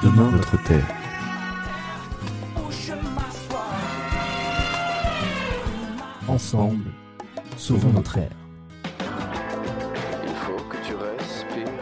Demain 0.00 0.30
notre 0.30 0.62
terre. 0.62 0.86
Ensemble, 6.28 6.84
sauvons 7.56 7.92
notre 7.92 8.18
ère. 8.18 8.30
Il 10.22 10.34
faut 10.34 10.62
que 10.70 10.76
tu 10.86 10.94
respires. 10.94 11.72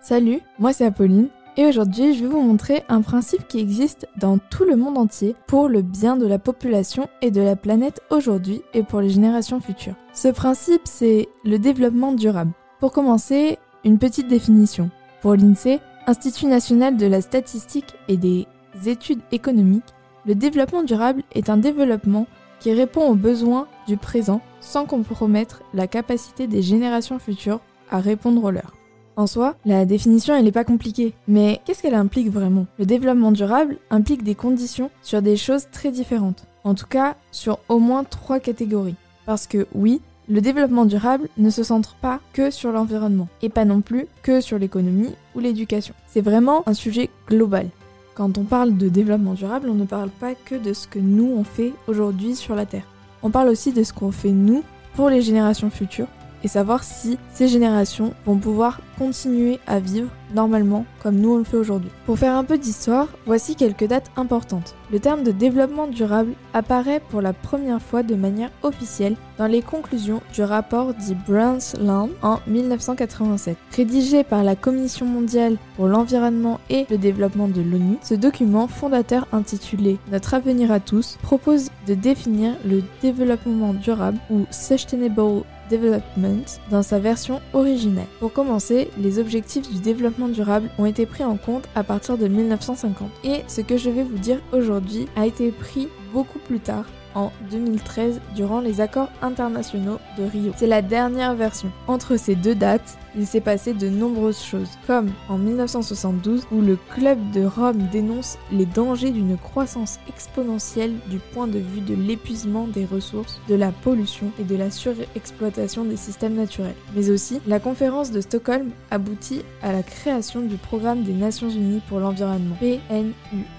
Salut, 0.00 0.40
moi 0.58 0.72
c'est 0.72 0.86
Apolline 0.86 1.28
et 1.58 1.66
aujourd'hui 1.66 2.14
je 2.14 2.22
vais 2.22 2.30
vous 2.30 2.40
montrer 2.40 2.84
un 2.88 3.02
principe 3.02 3.46
qui 3.46 3.58
existe 3.58 4.08
dans 4.16 4.38
tout 4.38 4.64
le 4.64 4.76
monde 4.76 4.96
entier 4.96 5.36
pour 5.46 5.68
le 5.68 5.82
bien 5.82 6.16
de 6.16 6.26
la 6.26 6.38
population 6.38 7.08
et 7.20 7.30
de 7.30 7.42
la 7.42 7.54
planète 7.54 8.00
aujourd'hui 8.08 8.62
et 8.72 8.82
pour 8.82 9.02
les 9.02 9.10
générations 9.10 9.60
futures. 9.60 9.96
Ce 10.14 10.28
principe 10.28 10.82
c'est 10.86 11.28
le 11.44 11.58
développement 11.58 12.12
durable. 12.12 12.52
Pour 12.78 12.92
commencer, 12.92 13.58
une 13.84 13.98
petite 13.98 14.28
définition. 14.28 14.90
Pour 15.20 15.34
l'INSEE, 15.34 15.80
Institut 16.10 16.46
national 16.46 16.96
de 16.96 17.06
la 17.06 17.20
statistique 17.20 17.94
et 18.08 18.16
des 18.16 18.48
études 18.84 19.20
économiques, 19.30 19.94
le 20.26 20.34
développement 20.34 20.82
durable 20.82 21.22
est 21.36 21.48
un 21.48 21.56
développement 21.56 22.26
qui 22.58 22.72
répond 22.72 23.08
aux 23.08 23.14
besoins 23.14 23.68
du 23.86 23.96
présent 23.96 24.40
sans 24.60 24.86
compromettre 24.86 25.62
la 25.72 25.86
capacité 25.86 26.48
des 26.48 26.62
générations 26.62 27.20
futures 27.20 27.60
à 27.92 28.00
répondre 28.00 28.42
aux 28.42 28.50
leurs. 28.50 28.74
En 29.14 29.28
soi, 29.28 29.54
la 29.64 29.84
définition 29.84 30.34
elle 30.34 30.42
n'est 30.42 30.50
pas 30.50 30.64
compliquée, 30.64 31.14
mais 31.28 31.60
qu'est-ce 31.64 31.80
qu'elle 31.80 31.94
implique 31.94 32.32
vraiment? 32.32 32.66
Le 32.80 32.86
développement 32.86 33.30
durable 33.30 33.76
implique 33.92 34.24
des 34.24 34.34
conditions 34.34 34.90
sur 35.02 35.22
des 35.22 35.36
choses 35.36 35.68
très 35.70 35.92
différentes, 35.92 36.44
en 36.64 36.74
tout 36.74 36.88
cas 36.88 37.14
sur 37.30 37.60
au 37.68 37.78
moins 37.78 38.02
trois 38.02 38.40
catégories. 38.40 38.96
Parce 39.26 39.46
que 39.46 39.68
oui, 39.76 40.00
le 40.28 40.40
développement 40.40 40.84
durable 40.84 41.28
ne 41.38 41.50
se 41.50 41.62
centre 41.62 41.94
pas 41.96 42.20
que 42.32 42.50
sur 42.50 42.72
l'environnement, 42.72 43.28
et 43.42 43.48
pas 43.48 43.64
non 43.64 43.80
plus 43.80 44.06
que 44.22 44.40
sur 44.40 44.58
l'économie 44.58 45.14
ou 45.34 45.40
l'éducation. 45.40 45.94
C'est 46.06 46.20
vraiment 46.20 46.62
un 46.68 46.74
sujet 46.74 47.10
global. 47.28 47.68
Quand 48.14 48.38
on 48.38 48.44
parle 48.44 48.76
de 48.76 48.88
développement 48.88 49.34
durable, 49.34 49.70
on 49.70 49.74
ne 49.74 49.84
parle 49.84 50.10
pas 50.10 50.34
que 50.34 50.54
de 50.54 50.72
ce 50.72 50.86
que 50.86 50.98
nous 50.98 51.32
on 51.36 51.44
fait 51.44 51.72
aujourd'hui 51.86 52.36
sur 52.36 52.54
la 52.54 52.66
Terre. 52.66 52.86
On 53.22 53.30
parle 53.30 53.48
aussi 53.48 53.72
de 53.72 53.82
ce 53.82 53.92
qu'on 53.92 54.12
fait 54.12 54.32
nous 54.32 54.62
pour 54.94 55.10
les 55.10 55.22
générations 55.22 55.70
futures 55.70 56.08
et 56.42 56.48
savoir 56.48 56.84
si 56.84 57.18
ces 57.32 57.48
générations 57.48 58.14
vont 58.26 58.36
pouvoir 58.36 58.80
continuer 58.98 59.60
à 59.66 59.80
vivre 59.80 60.10
normalement 60.34 60.84
comme 61.02 61.16
nous 61.16 61.34
on 61.34 61.38
le 61.38 61.44
fait 61.44 61.56
aujourd'hui. 61.56 61.90
Pour 62.06 62.18
faire 62.18 62.36
un 62.36 62.44
peu 62.44 62.58
d'histoire, 62.58 63.08
voici 63.26 63.56
quelques 63.56 63.86
dates 63.86 64.10
importantes. 64.16 64.74
Le 64.92 65.00
terme 65.00 65.22
de 65.22 65.30
développement 65.30 65.86
durable 65.86 66.32
apparaît 66.52 67.00
pour 67.10 67.22
la 67.22 67.32
première 67.32 67.80
fois 67.80 68.02
de 68.02 68.14
manière 68.14 68.50
officielle 68.62 69.16
dans 69.38 69.46
les 69.46 69.62
conclusions 69.62 70.20
du 70.34 70.42
rapport 70.42 70.92
dit 70.94 71.16
Brundtland 71.26 72.10
en 72.22 72.40
1987. 72.46 73.56
Rédigé 73.74 74.24
par 74.24 74.44
la 74.44 74.56
Commission 74.56 75.06
mondiale 75.06 75.56
pour 75.76 75.86
l'environnement 75.86 76.60
et 76.68 76.86
le 76.90 76.98
développement 76.98 77.48
de 77.48 77.62
l'ONU, 77.62 77.96
ce 78.02 78.14
document 78.14 78.68
fondateur 78.68 79.26
intitulé 79.32 79.98
Notre 80.10 80.34
avenir 80.34 80.70
à 80.70 80.80
tous 80.80 81.18
propose 81.22 81.70
de 81.86 81.94
définir 81.94 82.54
le 82.64 82.82
développement 83.00 83.74
durable 83.74 84.18
ou 84.30 84.44
Sustainable 84.50 85.44
Development 85.70 86.60
dans 86.70 86.82
sa 86.82 86.98
version 86.98 87.40
originelle. 87.52 88.06
Pour 88.18 88.32
commencer, 88.32 88.90
les 88.98 89.18
objectifs 89.18 89.70
du 89.70 89.78
développement 89.78 90.28
durable 90.28 90.70
ont 90.78 90.86
été 90.86 91.06
pris 91.06 91.24
en 91.24 91.36
compte 91.36 91.64
à 91.74 91.84
partir 91.84 92.18
de 92.18 92.28
1950. 92.28 93.10
Et 93.24 93.42
ce 93.48 93.60
que 93.60 93.76
je 93.76 93.90
vais 93.90 94.02
vous 94.02 94.18
dire 94.18 94.40
aujourd'hui 94.52 95.06
a 95.16 95.26
été 95.26 95.50
pris 95.50 95.88
beaucoup 96.12 96.38
plus 96.38 96.60
tard 96.60 96.84
en 97.14 97.32
2013 97.50 98.20
durant 98.34 98.60
les 98.60 98.80
accords 98.80 99.10
internationaux 99.22 99.98
de 100.18 100.24
Rio. 100.24 100.52
C'est 100.56 100.66
la 100.66 100.82
dernière 100.82 101.34
version. 101.34 101.70
Entre 101.88 102.16
ces 102.16 102.34
deux 102.34 102.54
dates, 102.54 102.98
il 103.16 103.26
s'est 103.26 103.40
passé 103.40 103.74
de 103.74 103.88
nombreuses 103.88 104.40
choses, 104.40 104.70
comme 104.86 105.10
en 105.28 105.36
1972 105.36 106.46
où 106.52 106.60
le 106.60 106.78
club 106.94 107.18
de 107.32 107.44
Rome 107.44 107.88
dénonce 107.90 108.38
les 108.52 108.66
dangers 108.66 109.10
d'une 109.10 109.36
croissance 109.36 109.98
exponentielle 110.08 110.94
du 111.08 111.18
point 111.18 111.48
de 111.48 111.58
vue 111.58 111.80
de 111.80 111.94
l'épuisement 111.94 112.68
des 112.68 112.84
ressources, 112.84 113.40
de 113.48 113.56
la 113.56 113.72
pollution 113.72 114.30
et 114.38 114.44
de 114.44 114.54
la 114.54 114.70
surexploitation 114.70 115.84
des 115.84 115.96
systèmes 115.96 116.34
naturels. 116.34 116.76
Mais 116.94 117.10
aussi, 117.10 117.40
la 117.46 117.58
conférence 117.58 118.12
de 118.12 118.20
Stockholm 118.20 118.70
aboutit 118.90 119.42
à 119.62 119.72
la 119.72 119.82
création 119.82 120.40
du 120.40 120.56
programme 120.56 121.02
des 121.02 121.12
Nations 121.12 121.50
Unies 121.50 121.82
pour 121.88 121.98
l'environnement, 121.98 122.56
PNU. 122.60 123.12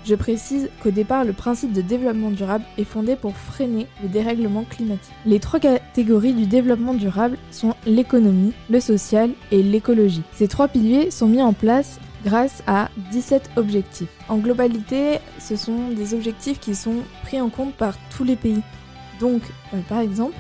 Je 0.06 0.16
précise 0.16 0.70
qu'au 0.82 0.92
départ, 0.92 1.26
le 1.26 1.34
principe 1.34 1.74
de 1.74 1.82
développement 1.82 2.32
durable 2.32 2.41
est 2.78 2.84
fondé 2.84 3.16
pour 3.16 3.36
freiner 3.36 3.88
le 4.02 4.10
dérèglement 4.10 4.64
climatique. 4.64 5.14
Les 5.26 5.40
trois 5.40 5.60
catégories 5.60 6.34
du 6.34 6.46
développement 6.46 6.94
durable 6.94 7.38
sont 7.52 7.76
l'économie, 7.86 8.54
le 8.70 8.80
social 8.80 9.32
et 9.52 9.64
l'écologie. 9.64 10.24
Ces 10.34 10.48
trois 10.48 10.68
piliers 10.68 11.12
sont 11.12 11.28
mis 11.28 11.42
en 11.42 11.54
place 11.54 12.00
grâce 12.24 12.64
à 12.68 12.90
17 13.12 13.52
objectifs. 13.56 14.10
En 14.30 14.38
globalité, 14.38 15.20
ce 15.40 15.56
sont 15.56 15.90
des 15.90 16.14
objectifs 16.14 16.60
qui 16.60 16.76
sont 16.76 16.98
pris 17.24 17.42
en 17.42 17.50
compte 17.50 17.74
par 17.74 17.96
tous 18.16 18.24
les 18.24 18.36
pays. 18.36 18.62
Donc, 19.20 19.42
euh, 19.74 19.80
par 19.88 20.00
exemple, 20.00 20.36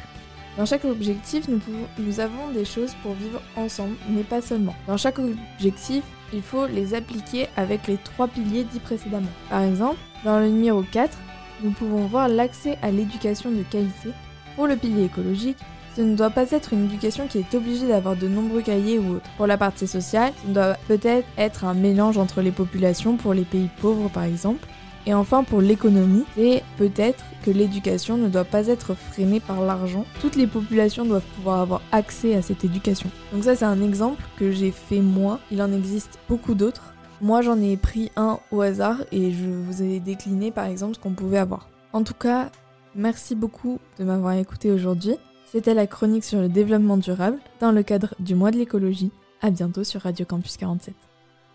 dans 0.58 0.66
chaque 0.66 0.86
objectif, 0.86 1.48
nous, 1.48 1.60
nous 1.98 2.20
avons 2.20 2.50
des 2.54 2.66
choses 2.66 2.94
pour 3.02 3.14
vivre 3.14 3.42
ensemble, 3.56 3.96
mais 4.10 4.24
pas 4.24 4.42
seulement. 4.42 4.76
Dans 4.86 4.98
chaque 4.98 5.18
objectif, 5.20 6.04
il 6.34 6.42
faut 6.42 6.68
les 6.68 6.94
appliquer 6.94 7.48
avec 7.56 7.88
les 7.88 7.98
trois 7.98 8.28
piliers 8.28 8.66
dits 8.66 8.80
précédemment. 8.80 9.32
Par 9.50 9.64
exemple, 9.64 9.98
dans 10.24 10.40
le 10.40 10.50
numéro 10.50 10.84
4, 10.84 11.18
nous 11.64 11.72
pouvons 11.72 12.06
voir 12.08 12.28
l'accès 12.28 12.78
à 12.82 12.92
l'éducation 12.92 13.52
de 13.52 13.64
qualité. 13.64 14.10
Pour 14.56 14.68
le 14.68 14.76
pilier 14.76 15.06
écologique, 15.06 15.58
ce 15.96 16.02
ne 16.02 16.16
doit 16.16 16.30
pas 16.30 16.50
être 16.52 16.74
une 16.74 16.86
éducation 16.86 17.28
qui 17.28 17.40
est 17.40 17.54
obligée 17.54 17.88
d'avoir 17.88 18.16
de 18.16 18.28
nombreux 18.28 18.62
cahiers 18.62 19.00
ou 19.00 19.16
autres. 19.16 19.30
Pour 19.38 19.48
la 19.48 19.58
partie 19.58 19.88
sociale, 19.88 20.32
ce 20.46 20.52
doit 20.52 20.78
peut-être 20.88 21.28
être 21.38 21.66
un 21.66 21.74
mélange 21.74 22.18
entre 22.18 22.42
les 22.42 22.52
populations 22.52 23.18
pour 23.18 23.34
les 23.34 23.44
pays 23.44 23.70
pauvres 23.82 24.10
par 24.10 24.24
exemple. 24.24 24.68
Et 25.06 25.14
enfin 25.14 25.44
pour 25.44 25.62
l'économie, 25.62 26.26
c'est 26.38 26.64
peut-être 26.78 27.24
que 27.44 27.52
l'éducation 27.52 28.18
ne 28.18 28.30
doit 28.30 28.46
pas 28.46 28.68
être 28.68 28.94
freinée 28.94 29.40
par 29.40 29.62
l'argent. 29.62 30.06
Toutes 30.22 30.36
les 30.36 30.48
populations 30.48 31.06
doivent 31.06 31.26
pouvoir 31.36 31.60
avoir 31.60 31.82
accès 31.92 32.36
à 32.36 32.42
cette 32.42 32.64
éducation. 32.64 33.10
Donc 33.34 33.44
ça 33.44 33.56
c'est 33.56 33.66
un 33.66 33.82
exemple 33.82 34.24
que 34.38 34.52
j'ai 34.52 34.72
fait 34.72 35.02
moi. 35.02 35.40
Il 35.52 35.62
en 35.62 35.74
existe 35.74 36.20
beaucoup 36.30 36.54
d'autres. 36.54 36.94
Moi 37.22 37.42
j'en 37.42 37.62
ai 37.62 37.78
pris 37.78 38.12
un 38.16 38.40
au 38.52 38.62
hasard 38.62 38.98
et 39.12 39.32
je 39.32 39.46
vous 39.46 39.84
ai 39.84 40.00
décliné 40.00 40.50
par 40.50 40.66
exemple 40.66 40.96
ce 40.96 41.00
qu'on 41.00 41.14
pouvait 41.14 41.38
avoir. 41.38 41.70
En 41.94 42.04
tout 42.04 42.16
cas, 42.16 42.50
merci 42.96 43.36
beaucoup 43.36 43.78
de 44.00 44.04
m'avoir 44.04 44.34
écouté 44.34 44.72
aujourd'hui. 44.72 45.18
C'était 45.46 45.76
la 45.76 45.86
chronique 45.86 46.24
sur 46.24 46.42
le 46.42 46.50
développement 46.50 46.98
durable 46.98 47.38
dans 47.60 47.72
le 47.72 47.84
cadre 47.84 48.16
du 48.20 48.34
mois 48.34 48.50
de 48.50 48.58
l'écologie. 48.58 49.12
À 49.42 49.52
bientôt 49.52 49.84
sur 49.84 50.02
Radio 50.02 50.26
Campus 50.26 50.58
47. 50.58 50.96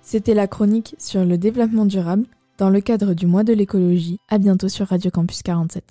C'était 0.03 0.34
la 0.34 0.47
chronique 0.47 0.94
sur 0.99 1.25
le 1.25 1.37
développement 1.37 1.87
durable 1.87 2.26
dans 2.59 2.71
le 2.71 2.81
cadre 2.81 3.15
du 3.15 3.26
mois 3.26 3.43
de 3.43 3.53
l'écologie. 3.53 4.19
À 4.28 4.38
bientôt 4.38 4.69
sur 4.69 4.87
Radio 4.87 5.10
Campus 5.10 5.43
47. 5.43 5.82